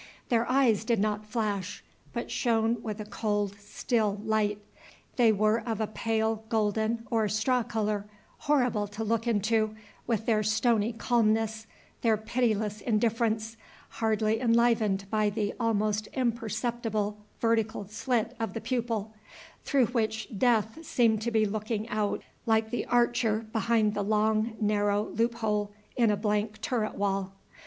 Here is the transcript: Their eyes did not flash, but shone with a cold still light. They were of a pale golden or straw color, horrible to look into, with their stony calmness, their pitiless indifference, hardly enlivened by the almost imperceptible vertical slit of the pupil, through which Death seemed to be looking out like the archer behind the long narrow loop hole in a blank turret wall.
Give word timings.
Their 0.29 0.49
eyes 0.49 0.83
did 0.83 0.99
not 0.99 1.27
flash, 1.27 1.83
but 2.11 2.31
shone 2.31 2.81
with 2.81 2.99
a 2.99 3.05
cold 3.05 3.55
still 3.59 4.19
light. 4.25 4.57
They 5.15 5.31
were 5.31 5.59
of 5.63 5.79
a 5.79 5.85
pale 5.85 6.43
golden 6.49 7.05
or 7.11 7.29
straw 7.29 7.61
color, 7.61 8.07
horrible 8.39 8.87
to 8.87 9.03
look 9.03 9.27
into, 9.27 9.75
with 10.07 10.25
their 10.25 10.41
stony 10.41 10.91
calmness, 10.91 11.67
their 12.01 12.17
pitiless 12.17 12.81
indifference, 12.81 13.57
hardly 14.01 14.39
enlivened 14.39 15.05
by 15.11 15.29
the 15.29 15.53
almost 15.59 16.07
imperceptible 16.13 17.19
vertical 17.39 17.87
slit 17.87 18.35
of 18.39 18.55
the 18.55 18.61
pupil, 18.61 19.13
through 19.63 19.85
which 19.85 20.27
Death 20.35 20.83
seemed 20.83 21.21
to 21.21 21.29
be 21.29 21.45
looking 21.45 21.87
out 21.89 22.23
like 22.47 22.71
the 22.71 22.87
archer 22.87 23.45
behind 23.53 23.93
the 23.93 24.03
long 24.03 24.55
narrow 24.59 25.09
loop 25.09 25.35
hole 25.35 25.69
in 25.95 26.09
a 26.09 26.17
blank 26.17 26.59
turret 26.59 26.95
wall. 26.95 27.33